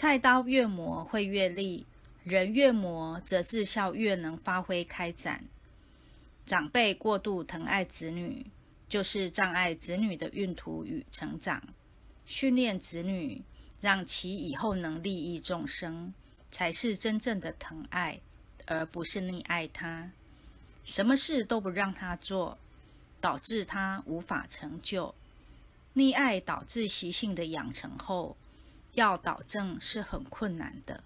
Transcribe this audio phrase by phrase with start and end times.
[0.00, 1.84] 菜刀越磨会越利，
[2.24, 5.44] 人越磨则智孝越能发挥开展。
[6.46, 8.46] 长辈过度疼爱子女，
[8.88, 11.62] 就是障碍子女的运途与成长。
[12.24, 13.42] 训练子女，
[13.82, 16.14] 让其以后能利益众生，
[16.48, 18.18] 才是真正的疼爱，
[18.64, 20.10] 而不是溺爱他。
[20.82, 22.56] 什么事都不让他做，
[23.20, 25.14] 导致他无法成就。
[25.94, 28.38] 溺爱导致习性的养成后，
[28.92, 31.02] 要导正是很困难的。